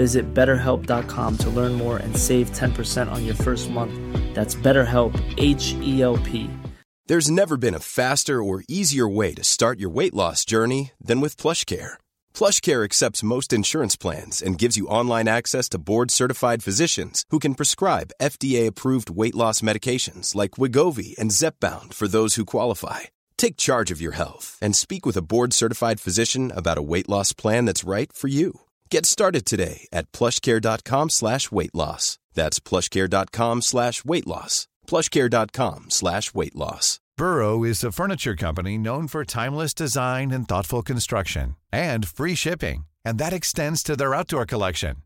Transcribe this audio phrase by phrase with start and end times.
[0.00, 3.92] Visit betterhelp.com to learn more and save 10% on your first month.
[4.34, 6.48] That's BetterHelp, H E L P.
[7.08, 11.20] There's never been a faster or easier way to start your weight loss journey than
[11.20, 11.98] with PlushCare.
[12.32, 17.54] PlushCare accepts most insurance plans and gives you online access to board-certified physicians who can
[17.54, 23.00] prescribe FDA-approved weight loss medications like Wigovi and Zepbound for those who qualify.
[23.36, 27.34] Take charge of your health and speak with a board-certified physician about a weight loss
[27.34, 28.60] plan that's right for you.
[28.90, 32.18] Get started today at plushcare.com slash weight loss.
[32.34, 34.66] That's plushcare.com slash weight loss.
[34.88, 36.98] plushcare.com slash weight loss.
[37.16, 42.86] Burrow is a furniture company known for timeless design and thoughtful construction and free shipping,
[43.04, 44.96] and that extends to their outdoor collection.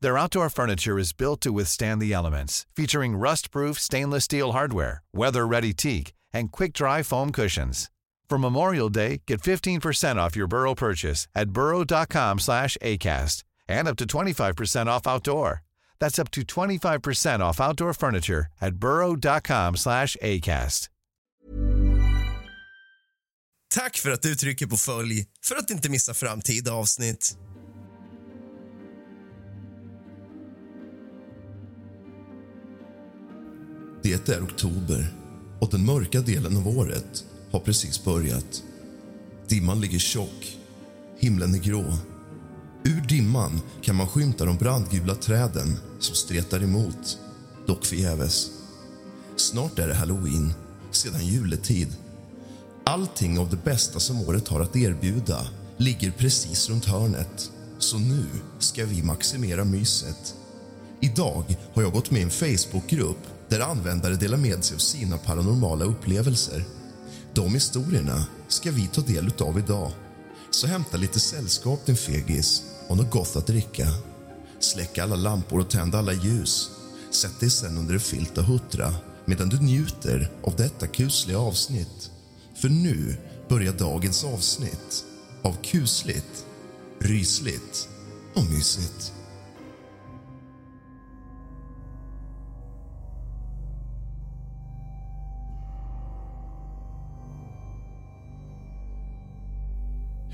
[0.00, 5.72] Their outdoor furniture is built to withstand the elements, featuring rust-proof stainless steel hardware, weather-ready
[5.72, 7.90] teak, and quick-dry foam cushions.
[8.28, 13.96] For Memorial Day, get 15% off your Burrow purchase at burrow.com slash ACAST and up
[13.96, 15.62] to 25% off outdoor.
[16.00, 20.88] That's up to 25% off outdoor furniture at burrow.com slash ACAST.
[23.74, 27.38] Tack för att du trycker på följ för att inte missa framtida avsnitt.
[34.02, 35.06] Det är oktober
[35.60, 37.24] och den mörka delen av året
[37.56, 38.62] har precis börjat.
[39.48, 40.56] Dimman ligger tjock,
[41.18, 41.84] himlen är grå.
[42.84, 47.18] Ur dimman kan man skymta de brandgula träden som stretar emot,
[47.66, 48.50] dock förgäves.
[49.36, 50.54] Snart är det halloween,
[50.90, 51.96] sedan juletid.
[52.84, 55.46] Allting av det bästa som året har att erbjuda
[55.76, 57.50] ligger precis runt hörnet.
[57.78, 58.24] Så nu
[58.58, 60.34] ska vi maximera myset.
[61.00, 63.18] Idag har jag gått med i en Facebookgrupp
[63.48, 66.64] där användare delar med sig av sina paranormala upplevelser.
[67.36, 69.92] De historierna ska vi ta del av idag.
[70.50, 73.86] Så hämta lite sällskap, din fegis, och något gott att dricka.
[74.60, 76.70] Släck alla lampor och tänd alla ljus.
[77.10, 82.10] Sätt dig sen under en filt och huttra medan du njuter av detta kusliga avsnitt.
[82.54, 83.16] För nu
[83.48, 85.04] börjar dagens avsnitt
[85.42, 86.46] av kusligt,
[87.00, 87.88] rysligt
[88.34, 89.12] och mysigt.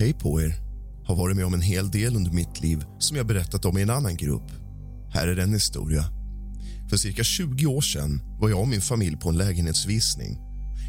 [0.02, 0.54] Hej på er.
[1.04, 3.82] Har varit med om en hel del under mitt liv som jag berättat om i
[3.82, 4.50] en annan grupp.
[5.10, 6.04] Här är en historia.
[6.90, 10.38] För cirka 20 år sedan var jag och min familj på en lägenhetsvisning.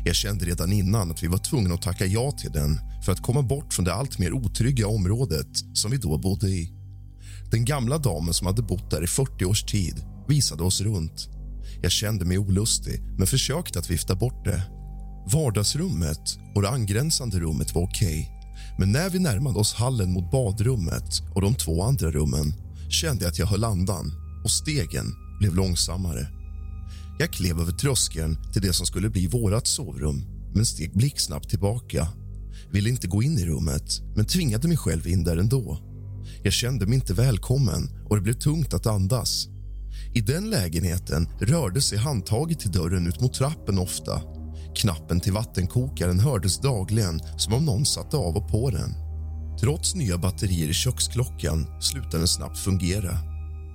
[0.06, 3.22] Jag kände redan innan att vi var tvungna att tacka ja till den för att
[3.22, 6.74] komma bort från det allt mer otrygga området som vi då bodde i.
[7.52, 11.30] Den gamla damen som hade bott där i 40 års tid visade oss runt.
[11.82, 14.64] Jag kände mig olustig, men försökte att vifta bort det.
[15.34, 18.43] Vardagsrummet och det angränsande rummet var okej
[18.78, 22.54] men när vi närmade oss hallen mot badrummet och de två andra rummen
[22.90, 24.12] kände jag att jag höll andan
[24.44, 25.06] och stegen
[25.40, 26.28] blev långsammare.
[27.20, 30.22] Jag klev över tröskeln till det som skulle bli vårt sovrum
[30.54, 32.08] men steg blixtsnabbt tillbaka.
[32.72, 35.78] Ville inte gå in i rummet, men tvingade mig själv in där ändå.
[36.44, 39.48] Jag kände mig inte välkommen och det blev tungt att andas.
[40.14, 44.22] I den lägenheten rörde sig handtaget till dörren ut mot trappen ofta
[44.76, 48.94] Knappen till vattenkokaren hördes dagligen som om någon satte av och på den.
[49.60, 53.18] Trots nya batterier i köksklockan slutade den snabbt fungera.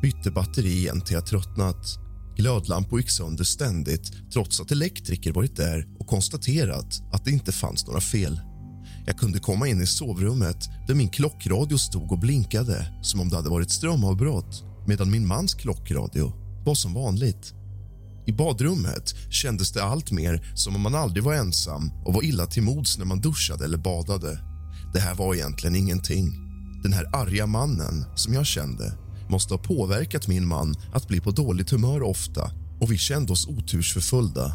[0.03, 1.99] Bytte batteri igen till jag tröttnat.
[2.37, 7.87] Glödlampor gick sönder ständigt trots att elektriker varit där och konstaterat att det inte fanns
[7.87, 8.41] några fel.
[9.07, 13.37] Jag kunde komma in i sovrummet där min klockradio stod och blinkade som om det
[13.37, 16.33] hade varit strömavbrott medan min mans klockradio
[16.65, 17.55] var som vanligt.
[18.29, 22.47] I badrummet kändes det allt mer som om man aldrig var ensam och var illa
[22.47, 24.39] till mods när man duschade eller badade.
[24.93, 26.33] Det här var egentligen ingenting.
[26.83, 28.99] Den här arga mannen som jag kände
[29.29, 33.49] måste ha påverkat min man att bli på dåligt humör ofta och vi kände oss
[33.49, 34.53] otursförföljda.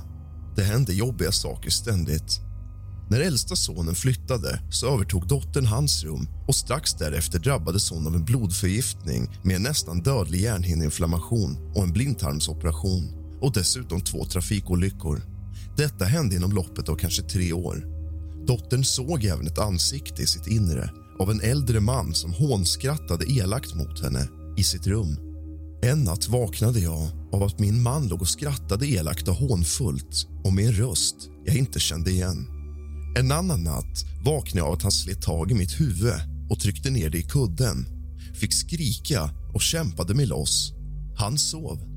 [0.56, 2.40] Det hände jobbiga saker ständigt.
[3.10, 8.16] När äldsta sonen flyttade så övertog dottern hans rum och strax därefter drabbades hon av
[8.16, 15.22] en blodförgiftning med en nästan dödlig hjärnhinneinflammation och en blindtarmsoperation och dessutom två trafikolyckor.
[15.78, 17.86] Detta hände inom loppet av kanske tre år.
[18.48, 23.76] Dottern såg även ett ansikte i sitt inre av en äldre man som hånskrattade elakt
[23.76, 25.18] mot henne i sitt rum.
[25.84, 30.54] En natt vaknade jag av att min man låg och skrattade elakt och hånfullt och
[30.54, 32.48] med en röst jag inte kände igen.
[33.18, 36.14] En annan natt vaknade jag av att han slet tag i mitt huvud
[36.50, 37.86] och tryckte ner det i kudden.
[38.34, 40.74] Fick skrika och kämpade mig loss.
[41.18, 41.93] Han sov.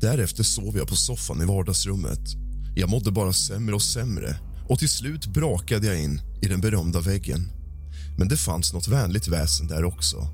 [0.00, 2.20] Därefter sov jag på soffan i vardagsrummet.
[2.76, 4.36] Jag mådde bara sämre och sämre
[4.68, 7.48] och till slut brakade jag in i den berömda väggen.
[8.18, 10.28] Men det fanns något vänligt väsen där också.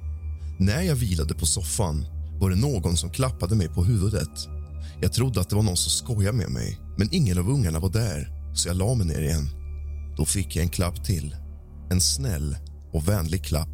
[0.58, 2.04] När jag vilade på soffan
[2.40, 4.48] var det någon som klappade mig på huvudet.
[5.00, 7.90] Jag trodde att det var någon som skojade med mig, men ingen av ungarna var
[7.90, 9.48] där, så jag la mig ner igen.
[10.16, 11.36] Då fick jag en klapp till.
[11.90, 12.56] En snäll
[12.92, 13.68] och vänlig klapp.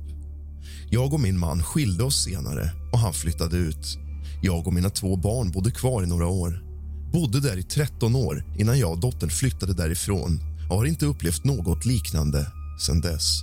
[0.90, 3.98] Jag och min man skilde oss senare och han flyttade ut.
[4.44, 6.62] Jag och mina två barn bodde kvar i några år.
[7.12, 10.40] Bodde där i 13 år innan jag och dottern flyttade därifrån
[10.70, 12.46] och har inte upplevt något liknande
[12.86, 13.42] sen dess.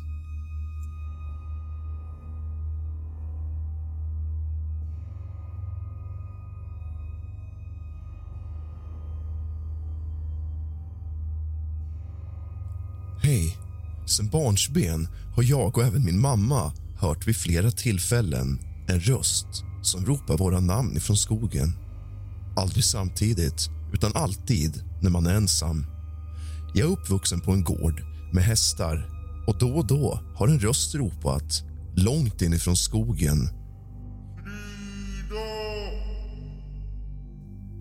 [13.23, 13.57] Hej.
[14.05, 19.47] Sen barnsben har jag och även min mamma hört vid flera tillfällen en röst
[19.81, 21.73] som ropar våra namn ifrån skogen.
[22.55, 25.85] Aldrig samtidigt, utan alltid när man är ensam.
[26.73, 28.01] Jag är uppvuxen på en gård
[28.33, 29.09] med hästar
[29.47, 31.63] och då och då har en röst ropat
[31.95, 33.49] långt inifrån skogen.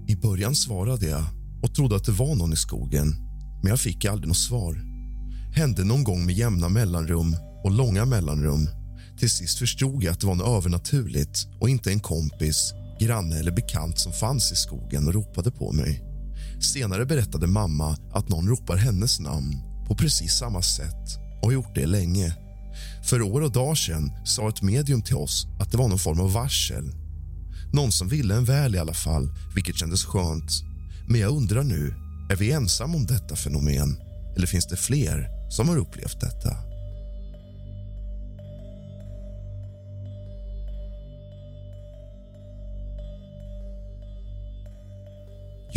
[0.09, 1.25] I början svarade jag
[1.63, 3.15] och trodde att det var någon i skogen,
[3.63, 4.85] men jag fick aldrig något svar.
[5.55, 8.69] Hände någon gång med jämna mellanrum och långa mellanrum.
[9.19, 13.53] Till sist förstod jag att det var något övernaturligt och inte en kompis, granne eller
[13.53, 16.05] bekant som fanns i skogen och ropade på mig.
[16.61, 19.55] Senare berättade mamma att någon ropar hennes namn
[19.89, 22.37] på precis samma sätt och har gjort det länge.
[23.05, 26.21] För år och dagar sedan sa ett medium till oss att det var någon form
[26.21, 26.93] av varsel.
[27.73, 30.51] Någon som ville en väl i alla fall, vilket kändes skönt.
[31.09, 31.95] Men jag undrar nu,
[32.31, 33.97] är vi ensamma om detta fenomen?
[34.37, 36.68] Eller finns det fler som har upplevt detta?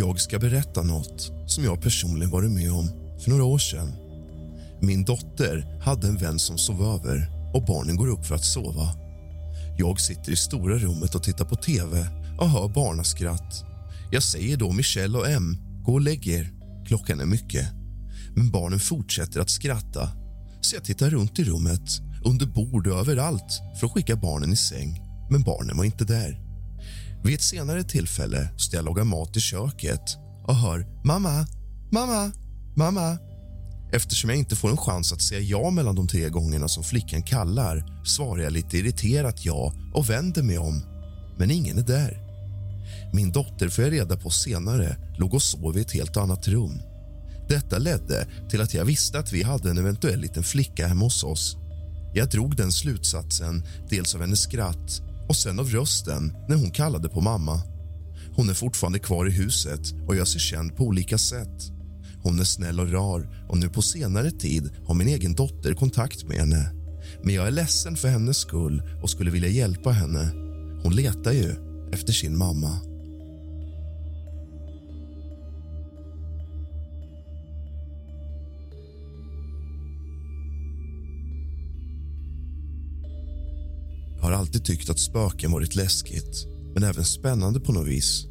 [0.02, 2.88] Jag ska berätta något som jag personligen varit med om
[3.24, 3.94] för några år sedan.
[4.82, 8.96] Min dotter hade en vän som sov över och barnen går upp för att sova.
[9.78, 12.08] Jag sitter i stora rummet och tittar på tv
[12.40, 13.66] och hör barnaskratt.
[14.12, 16.52] Jag säger då Michelle och M, gå och lägg er.
[16.88, 17.68] Klockan är mycket.
[18.36, 20.10] Men barnen fortsätter att skratta
[20.62, 24.58] så jag tittar runt i rummet, under bord och överallt för att skicka barnen i
[24.58, 25.02] säng.
[25.30, 26.51] Men barnen var inte där.
[27.24, 31.48] Vid ett senare tillfälle står jag och lagar mat i köket och hör mamma,
[31.92, 32.32] mamma,
[32.76, 33.18] mamma.
[33.94, 37.24] Eftersom jag inte får en chans att säga ja mellan de tre gångerna som flickan
[37.24, 40.82] kallar svarar jag lite irriterat ja och vänder mig om.
[41.38, 42.18] Men ingen är där.
[43.14, 46.82] Min dotter får jag reda på senare låg och sov i ett helt annat rum.
[47.50, 51.24] Detta ledde till att jag visste att vi hade en eventuell liten flicka hemma hos
[51.24, 51.58] oss.
[52.14, 55.02] Jag drog den slutsatsen dels av hennes skratt
[55.32, 57.62] och sen av rösten när hon kallade på mamma.
[58.36, 61.72] Hon är fortfarande kvar i huset och gör sig känd på olika sätt.
[62.24, 66.24] Hon är snäll och rar och nu på senare tid har min egen dotter kontakt
[66.24, 66.72] med henne.
[67.24, 70.32] Men jag är ledsen för hennes skull och skulle vilja hjälpa henne.
[70.84, 71.56] Hon letar ju
[71.94, 72.91] efter sin mamma.
[84.32, 88.26] Har alltid tyckt att spöken varit läskigt, men även spännande på något vis.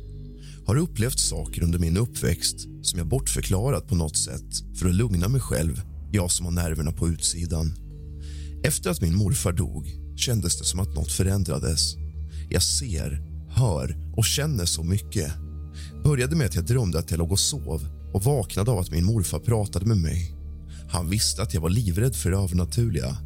[0.66, 5.28] Har upplevt saker under min uppväxt som jag bortförklarat på något sätt för att lugna
[5.28, 7.72] mig själv, jag som har nerverna på utsidan.
[8.64, 11.96] Efter att min morfar dog kändes det som att något förändrades.
[12.50, 15.32] Jag ser, hör och känner så mycket.
[16.04, 19.04] Började med att jag drömde att jag låg och sov och vaknade av att min
[19.04, 20.36] morfar pratade med mig.
[20.88, 23.16] Han visste att jag var livrädd för det övernaturliga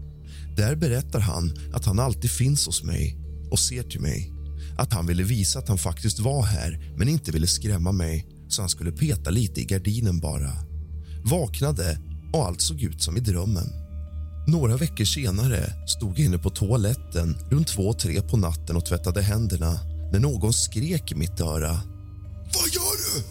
[0.57, 3.19] där berättar han att han alltid finns hos mig
[3.51, 4.33] och ser till mig.
[4.79, 8.63] Att han ville visa att han faktiskt var här men inte ville skrämma mig så
[8.63, 10.53] han skulle peta lite i gardinen bara.
[11.25, 11.99] Vaknade
[12.33, 13.69] och allt såg ut som i drömmen.
[14.47, 19.23] Några veckor senare stod jag inne på toaletten runt två, tre på natten och tvättade
[19.23, 19.79] händerna
[20.13, 21.81] när någon skrek i mitt öra.
[22.45, 23.25] Vad gör du?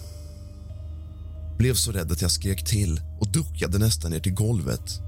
[1.58, 5.00] Blev så rädd att jag skrek till och duckade nästan ner till golvet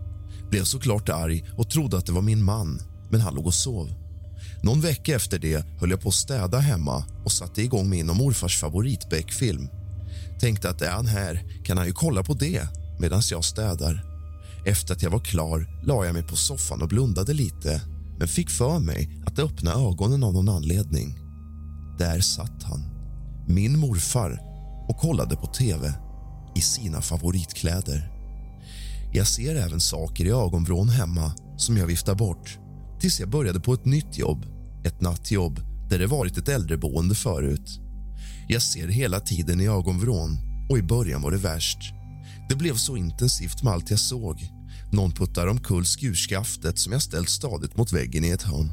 [0.50, 3.94] blev såklart arg och trodde att det var min man, men han låg och sov.
[4.64, 8.16] Någon vecka efter det höll jag på att städa hemma och satte igång min och
[8.16, 9.10] morfars favorit
[10.40, 12.68] Tänkte att är han här kan han ju kolla på det
[13.00, 14.06] medan jag städar.
[14.66, 17.82] Efter att jag var klar la jag mig på soffan och blundade lite
[18.20, 21.20] men fick för mig att öppna ögonen av någon anledning.
[21.98, 22.84] Där satt han,
[23.48, 24.40] min morfar,
[24.90, 25.94] och kollade på tv
[26.56, 28.15] i sina favoritkläder.
[29.16, 32.60] Jag ser även saker i ögonvrån hemma som jag viftar bort
[33.00, 34.46] tills jag började på ett nytt jobb,
[34.86, 37.80] ett nattjobb där det varit ett äldreboende förut.
[38.48, 40.38] Jag ser hela tiden i ögonvrån
[40.70, 41.78] och i början var det värst.
[42.50, 44.50] Det blev så intensivt med allt jag såg.
[44.92, 48.72] Någon puttar omkull skurskaftet som jag ställt stadigt mot väggen i ett hörn.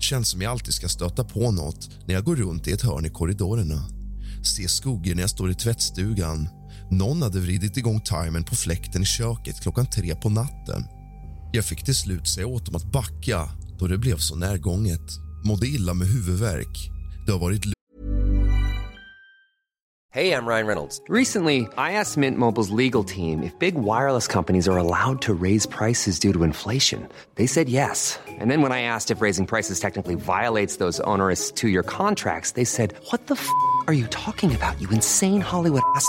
[0.00, 3.06] Känns som jag alltid ska stöta på något när jag går runt i ett hörn
[3.06, 3.82] i korridorerna.
[4.56, 6.48] Ser skuggor när jag står i tvättstugan.
[6.98, 10.84] Någon hade vridit igång timern på fläkten i köket klockan tre på natten.
[11.52, 13.48] Jag fick till slut säga åt dem att backa
[13.78, 15.10] då det blev så närgånget.
[15.44, 16.90] Mådde illa med huvudvärk.
[17.26, 17.64] Det har varit
[20.14, 21.00] Hey, I'm Ryan Reynolds.
[21.08, 25.66] Recently, I asked Mint Mobile's legal team if big wireless companies are allowed to raise
[25.66, 27.08] prices due to inflation.
[27.34, 28.20] They said yes.
[28.28, 32.52] And then when I asked if raising prices technically violates those onerous two year contracts,
[32.52, 33.48] they said, What the f
[33.88, 36.08] are you talking about, you insane Hollywood ass?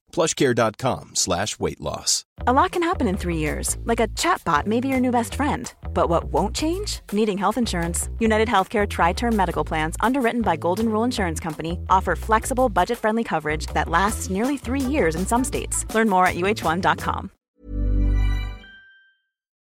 [0.11, 2.25] plushcare.com slash weight loss.
[2.47, 5.35] A lot can happen in three years, like a chatbot may be your new best
[5.35, 5.73] friend.
[5.93, 7.01] But what won't change?
[7.11, 8.09] Needing health insurance.
[8.19, 12.97] United Healthcare Tri Term Medical Plans, underwritten by Golden Rule Insurance Company, offer flexible, budget
[12.97, 15.85] friendly coverage that lasts nearly three years in some states.
[15.93, 17.31] Learn more at uh1.com.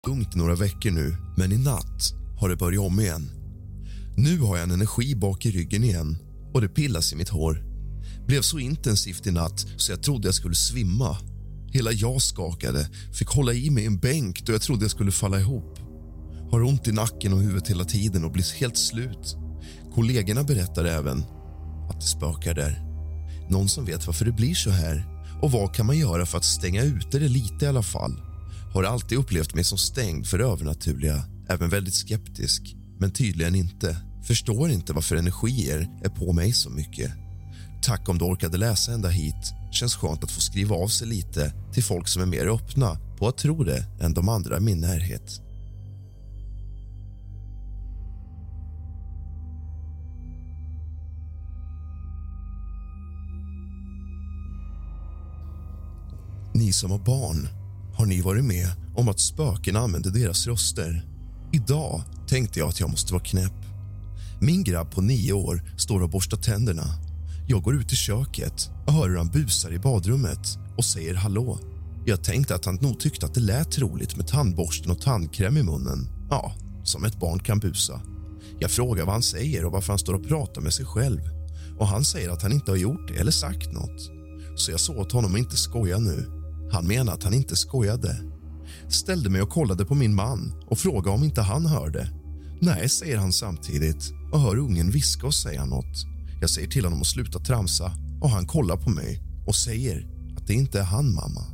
[0.08, 3.30] lugnt några veckor nu, men i natt har det börjat om igen.
[4.16, 6.16] Nu har jag en energi bak i ryggen igen
[6.54, 7.67] och det pillas i mitt hår.
[8.28, 11.16] Blev så intensivt i natt så jag trodde jag skulle svimma.
[11.72, 15.40] Hela jag skakade, fick hålla i mig en bänk då jag trodde jag skulle falla
[15.40, 15.78] ihop.
[16.50, 19.36] Har ont i nacken och huvudet hela tiden och blir helt slut.
[19.94, 21.24] Kollegorna berättar även
[21.90, 22.82] att det spökar där.
[23.50, 25.06] Någon som vet varför det blir så här
[25.42, 28.22] och vad kan man göra för att stänga ute det lite i alla fall?
[28.74, 33.96] Har alltid upplevt mig som stängd för övernaturliga, även väldigt skeptisk, men tydligen inte.
[34.26, 37.12] Förstår inte varför energier är på mig så mycket.
[37.82, 39.54] Tack om du orkade läsa ända hit.
[39.70, 43.28] Känns skönt att få skriva av sig lite till folk som är mer öppna på
[43.28, 45.40] att tro det än de andra i min närhet.
[56.54, 57.48] Ni som har barn,
[57.94, 61.06] har ni varit med om att spöken använder deras röster?
[61.52, 63.52] Idag tänkte jag att jag måste vara knäpp.
[64.40, 67.07] Min grabb på nio år står och borstar tänderna.
[67.50, 71.58] Jag går ut i köket och hör hur han busar i badrummet och säger hallå.
[72.04, 75.62] Jag tänkte att han nog tyckte att det lät roligt med tandborsten och tandkräm i
[75.62, 76.08] munnen.
[76.30, 76.52] Ja,
[76.84, 78.00] som ett barn kan busa.
[78.58, 81.20] Jag frågar vad han säger och varför han står och pratar med sig själv.
[81.78, 84.10] Och Han säger att han inte har gjort det eller sagt något.
[84.56, 86.26] Så jag sa åt honom att inte skoja nu.
[86.72, 88.16] Han menar att han inte skojade.
[88.88, 92.10] Ställde mig och kollade på min man och frågade om inte han hörde.
[92.60, 96.17] Nej, säger han samtidigt och hör ungen viska och säga något.
[96.40, 100.46] Jag säger till honom att sluta tramsa och han kollar på mig och säger att
[100.46, 101.44] det inte är han, mamma.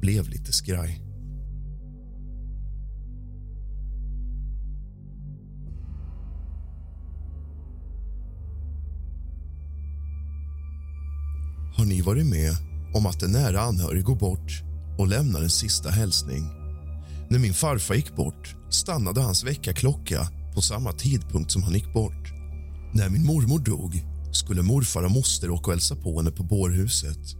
[0.00, 1.02] Blev lite skraj.
[11.76, 12.52] Har ni varit med
[12.94, 14.62] om att en nära anhörig går bort
[14.98, 16.42] och lämnar en sista hälsning?
[17.30, 22.37] När min farfar gick bort stannade hans väckarklocka på samma tidpunkt som han gick bort.
[22.92, 27.36] När min mormor dog skulle morfar och moster åka och hälsa på henne på bårhuset.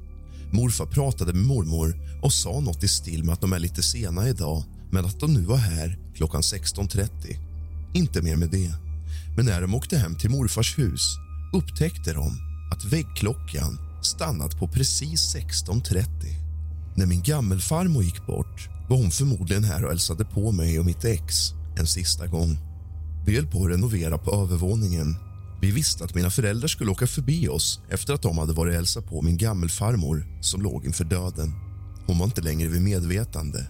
[0.53, 4.29] Morfar pratade med mormor och sa något i stil med att de är lite sena
[4.29, 7.09] idag men att de nu var här klockan 16.30.
[7.95, 8.73] Inte mer med det.
[9.37, 11.03] Men när de åkte hem till morfars hus
[11.53, 12.39] upptäckte de
[12.73, 16.05] att väggklockan stannat på precis 16.30.
[16.97, 21.05] När min gammelfarmor gick bort var hon förmodligen här och hälsade på mig och mitt
[21.05, 22.59] ex en sista gång.
[23.27, 25.17] Vi höll på att renovera på övervåningen.
[25.61, 28.77] Vi visste att mina föräldrar skulle åka förbi oss efter att de hade varit och
[28.77, 31.53] hälsat på min gammelfarmor som låg inför döden.
[32.07, 33.67] Hon var inte längre vid medvetande.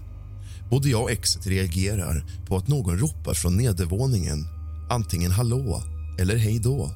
[0.71, 4.47] Både jag och exet reagerar på att någon ropar från nedervåningen
[4.91, 5.83] antingen hallå
[6.19, 6.91] eller hej då.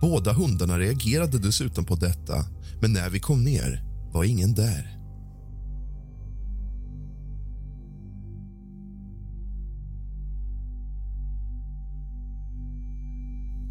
[0.00, 2.44] Båda hundarna reagerade dessutom på detta
[2.80, 5.01] men när vi kom ner var ingen där.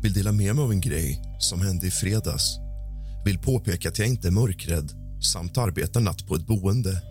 [0.02, 2.58] Vill dela med mig av en grej som hände i fredags.
[3.26, 4.92] Vill påpeka att jag inte är mörkrädd
[5.24, 7.02] samt arbetar natt på ett boende.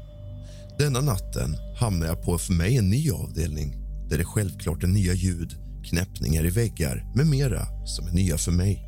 [0.79, 3.77] Denna natten hamnar jag på för mig en ny avdelning
[4.09, 8.53] där det självklart är nya ljud, knäppningar i väggar med mera som är nya för
[8.53, 8.85] mig.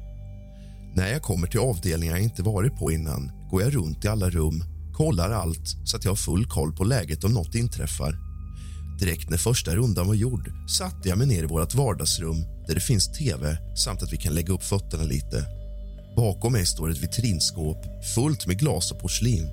[0.94, 4.30] När jag kommer till avdelningar jag inte varit på innan går jag runt i alla
[4.30, 8.18] rum, kollar allt så att jag har full koll på läget om något inträffar.
[9.00, 12.81] Direkt när första rundan var gjord satte jag mig ner i vårt vardagsrum där det
[12.81, 15.47] finns tv samt att vi kan lägga upp fötterna lite.
[16.16, 19.50] Bakom mig står ett vitrinskåp fullt med glas och porslin.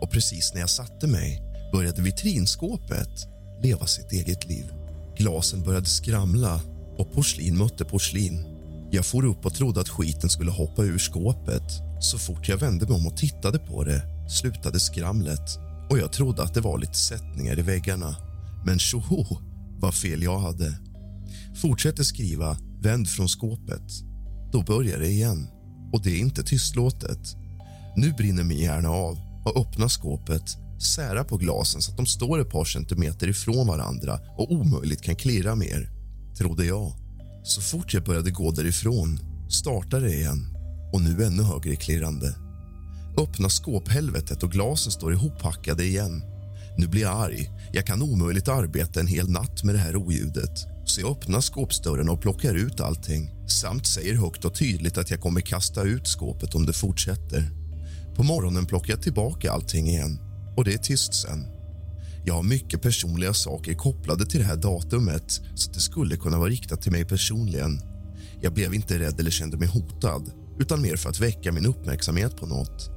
[0.00, 1.42] Och precis när jag satte mig
[1.72, 3.26] började vitrinskåpet
[3.62, 4.72] leva sitt eget liv.
[5.16, 6.60] Glasen började skramla
[6.98, 8.44] och porslin mötte porslin.
[8.90, 11.72] Jag for upp och trodde att skiten skulle hoppa ur skåpet.
[12.00, 15.58] Så fort jag vände mig om och tittade på det slutade skramlet
[15.90, 18.16] och jag trodde att det var lite sättningar i väggarna.
[18.64, 19.38] Men tjoho,
[19.80, 20.78] vad fel jag hade.
[21.62, 23.82] Fortsätter skriva, vänd från skåpet.
[24.52, 25.48] Då börjar det igen,
[25.92, 27.36] och det är inte tystlåtet.
[27.96, 32.40] Nu brinner min hjärna av och öppnar skåpet sära på glasen så att de står
[32.40, 35.90] ett par centimeter ifrån varandra och omöjligt kan klirra mer,
[36.38, 36.92] trodde jag.
[37.42, 39.18] Så fort jag började gå därifrån
[39.50, 40.46] startade det igen
[40.92, 42.34] och nu ännu högre klirrande.
[43.18, 46.22] Öppna skåphelvetet och glasen står ihoppackade igen.
[46.76, 47.50] Nu blir jag arg.
[47.72, 50.58] Jag kan omöjligt arbeta en hel natt med det här oljudet.
[50.84, 55.20] Så jag öppnar skåpsdörren och plockar ut allting samt säger högt och tydligt att jag
[55.20, 57.50] kommer kasta ut skåpet om det fortsätter.
[58.16, 60.18] På morgonen plockar jag tillbaka allting igen
[60.56, 61.46] och det är tyst sen.
[62.26, 66.48] Jag har mycket personliga saker kopplade till det här datumet så det skulle kunna vara
[66.48, 67.80] riktat till mig personligen.
[68.40, 72.36] Jag blev inte rädd eller kände mig hotad utan mer för att väcka min uppmärksamhet
[72.36, 72.90] på något.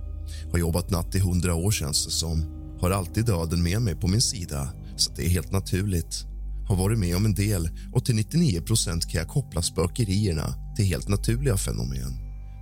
[0.52, 2.57] Har jobbat natt i hundra år känns det som.
[2.82, 6.26] Har alltid döden med mig på min sida så det är helt naturligt.
[6.68, 11.08] Har varit med om en del och till 99% kan jag koppla spökerierna till helt
[11.08, 12.18] naturliga fenomen.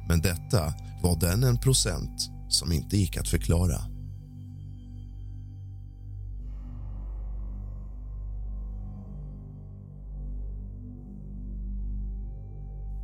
[0.08, 3.82] Men detta var den en procent som inte gick att förklara.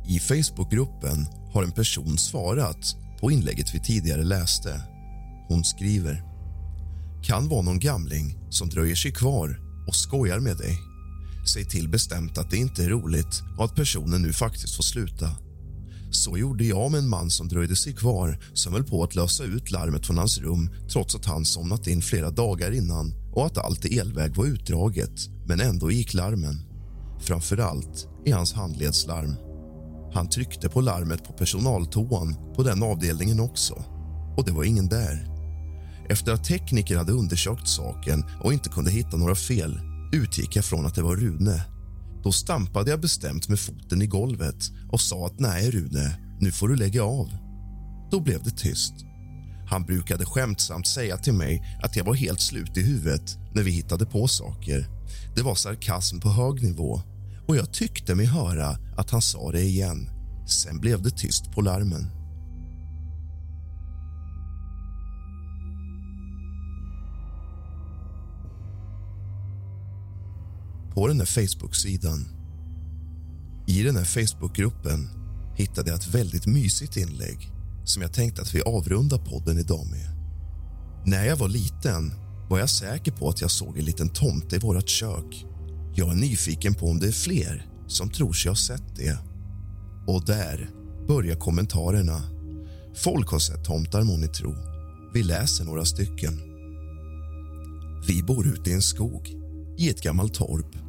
[0.08, 4.80] I Facebookgruppen har en person svarat på inlägget vi tidigare läste.
[5.48, 6.31] Hon skriver
[7.22, 10.78] kan vara någon gamling som dröjer sig kvar och skojar med dig.
[11.54, 15.30] Säg till bestämt att det inte är roligt och att personen nu faktiskt får sluta.
[16.10, 19.44] Så gjorde jag med en man som dröjde sig kvar som höll på att lösa
[19.44, 23.58] ut larmet från hans rum trots att han somnat in flera dagar innan och att
[23.58, 26.60] allt i elväg var utdraget, men ändå gick larmen.
[27.20, 29.34] Framför allt i hans handledslarm.
[30.14, 33.84] Han tryckte på larmet på personaltoan på den avdelningen också,
[34.36, 35.31] och det var ingen där.
[36.08, 39.80] Efter att tekniker hade undersökt saken och inte kunde hitta några fel
[40.12, 41.64] utgick jag från att det var Rune.
[42.24, 46.68] Då stampade jag bestämt med foten i golvet och sa att nej, Rune, nu får
[46.68, 47.28] du lägga av.
[48.10, 48.94] Då blev det tyst.
[49.66, 53.70] Han brukade skämtsamt säga till mig att jag var helt slut i huvudet när vi
[53.70, 54.86] hittade på saker.
[55.36, 57.00] Det var sarkasm på hög nivå
[57.48, 60.10] och jag tyckte mig höra att han sa det igen.
[60.48, 62.21] Sen blev det tyst på larmen.
[70.94, 72.28] På den här Facebook-sidan
[73.66, 75.08] i den här Facebookgruppen
[75.56, 77.50] hittade jag ett väldigt mysigt inlägg
[77.84, 80.10] som jag tänkte att vi avrundar podden idag med.
[81.06, 82.12] När jag var liten
[82.48, 85.46] var jag säker på att jag såg en liten tomte i vårt kök.
[85.94, 89.18] Jag är nyfiken på om det är fler som tror sig ha sett det.
[90.06, 90.70] Och där
[91.08, 92.22] börjar kommentarerna.
[92.94, 94.54] Folk har sett tomtar, må ni tro.
[95.14, 96.40] Vi läser några stycken.
[98.06, 99.28] Vi bor ute i en skog,
[99.78, 100.81] i ett gammalt torp.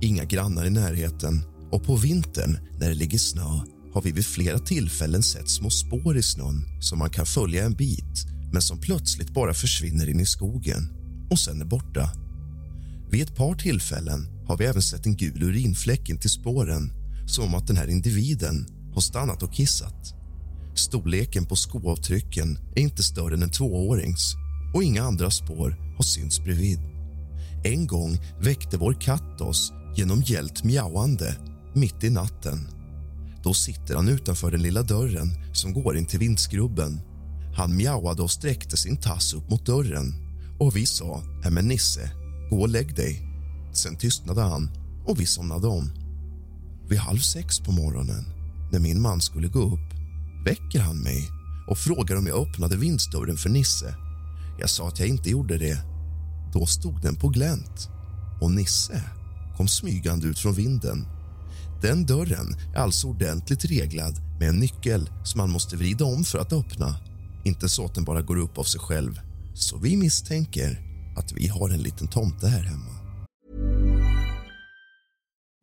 [0.00, 3.60] Inga grannar i närheten och på vintern när det ligger snö
[3.94, 7.74] har vi vid flera tillfällen sett små spår i snön som man kan följa en
[7.74, 10.88] bit men som plötsligt bara försvinner in i skogen
[11.30, 12.10] och sen är borta.
[13.10, 16.92] Vid ett par tillfällen har vi även sett en gul urinfläck in till spåren
[17.26, 20.14] som att den här individen har stannat och kissat.
[20.74, 24.34] Storleken på skoavtrycken är inte större än en tvåårings
[24.74, 26.78] och inga andra spår har synts bredvid.
[27.64, 31.36] En gång väckte vår katt oss genom gällt mjauande
[31.74, 32.68] mitt i natten.
[33.42, 37.00] Då sitter han utanför den lilla dörren som går in till vindskrubben.
[37.56, 40.14] Han mjauade och sträckte sin tass upp mot dörren
[40.58, 42.10] och vi sa äh, men Nisse,
[42.50, 43.22] gå och lägg dig.
[43.72, 44.70] Sen tystnade han
[45.06, 45.90] och vi somnade om.
[46.88, 48.24] Vid halv sex på morgonen,
[48.72, 49.94] när min man skulle gå upp,
[50.46, 51.28] väcker han mig
[51.68, 53.94] och frågar om jag öppnade vindsdörren för Nisse.
[54.60, 55.78] Jag sa att jag inte gjorde det.
[56.52, 57.88] Då stod den på glänt
[58.40, 59.02] och Nisse
[59.56, 61.06] kom smygande ut från vinden.
[61.82, 66.38] Den dörren är alltså ordentligt reglad med en nyckel som man måste vrida om för
[66.38, 66.96] att öppna.
[67.44, 69.20] Inte så att den bara går upp av sig själv.
[69.54, 70.80] Så vi misstänker
[71.18, 72.92] att vi har en liten tomte här hemma.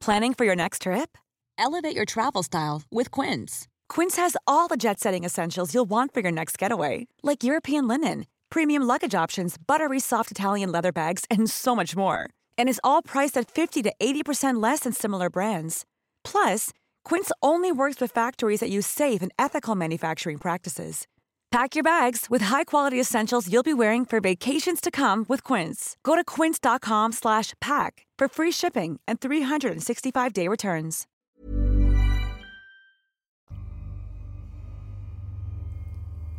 [0.06, 1.18] Planning for your next trip?
[1.58, 3.68] Elevate your travel style with Quince.
[3.96, 7.88] Quince has all the jet setting essentials you'll want for your next getaway, like European
[7.88, 12.30] linen, premium luggage options, buttery soft Italian leather bags, and so much more.
[12.58, 15.86] And is all priced at 50 to 80% less than similar brands.
[16.24, 16.72] Plus,
[17.06, 21.08] Quince only works with factories that use safe and ethical manufacturing practices.
[21.52, 25.98] Pack your bags with high-quality essentials you'll be wearing for vacations to come with Quince.
[26.04, 31.08] Go to quince.com/pack for free shipping and 365-day returns.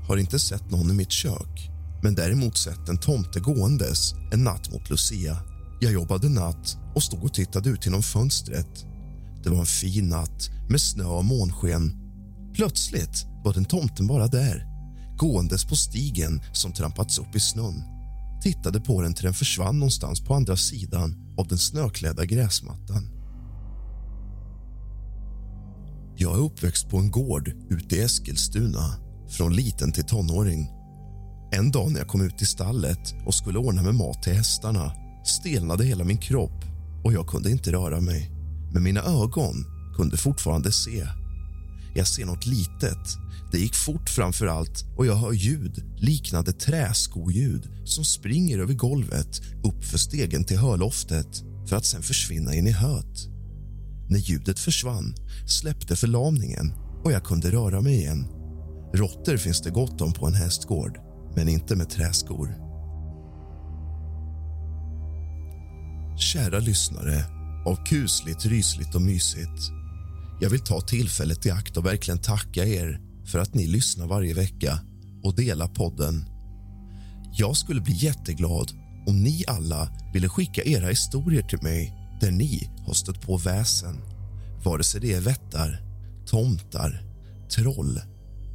[0.09, 1.75] Har inte sett någon i mitt kök
[2.05, 5.54] men däremot sett en tomte gåendes en natt mot Lucia.
[5.81, 8.87] Jag jobbade natt och stod och tittade ut genom fönstret.
[9.43, 11.93] Det var en fin natt med snö och månsken.
[12.55, 14.75] Plötsligt var den tomten bara där
[15.17, 17.83] gåendes på stigen som trampats upp i snön.
[18.43, 23.11] Tittade på den till den försvann någonstans på andra sidan av den snöklädda gräsmattan.
[26.17, 28.97] Jag är uppväxt på en gård ute i Eskilstuna,
[29.29, 30.69] från liten till tonåring.
[31.53, 34.93] En dag när jag kom ut i stallet och skulle ordna med mat till hästarna
[35.25, 36.65] stelnade hela min kropp
[37.05, 38.31] och jag kunde inte röra mig.
[38.73, 39.65] Men mina ögon
[39.97, 41.07] kunde fortfarande se.
[41.95, 43.17] Jag ser något litet.
[43.53, 49.41] Det gick fort framför allt och jag hör ljud liknande träskoljud som springer över golvet
[49.65, 53.29] upp för stegen till hörloftet för att sen försvinna in i höet.
[54.09, 55.15] När ljudet försvann
[55.47, 56.73] släppte förlamningen
[57.05, 58.27] och jag kunde röra mig igen.
[58.95, 60.99] Råttor finns det gott om på en hästgård,
[61.37, 62.64] men inte med träskor.
[66.17, 67.25] Kära lyssnare
[67.67, 69.71] av kusligt, rysligt och mysigt.
[70.41, 74.35] Jag vill ta tillfället i akt och verkligen tacka er för att ni lyssnar varje
[74.35, 74.79] vecka
[75.23, 76.25] och delar podden.
[77.33, 78.73] Jag skulle bli jätteglad
[79.07, 84.01] om ni alla ville skicka era historier till mig där ni har stött på väsen.
[84.65, 85.83] Vare sig det är vättar,
[86.27, 87.03] tomtar,
[87.51, 88.01] troll,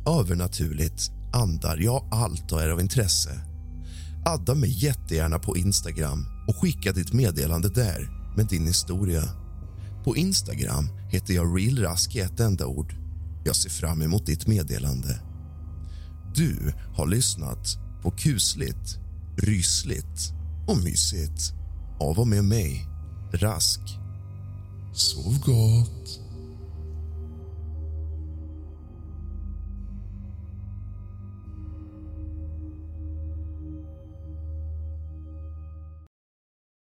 [0.07, 3.41] övernaturligt, andar, ja, allt är av intresse.
[4.25, 9.23] Adda mig jättegärna på Instagram och skicka ditt meddelande där med din historia.
[10.03, 12.95] På Instagram heter jag realrask i ett enda ord.
[13.45, 15.21] Jag ser fram emot ditt meddelande.
[16.35, 17.67] Du har lyssnat
[18.01, 18.99] på kusligt,
[19.37, 20.33] rysligt
[20.67, 21.53] och mysigt
[21.99, 22.87] av och med mig,
[23.33, 23.81] Rask.
[24.93, 26.28] Sov gott.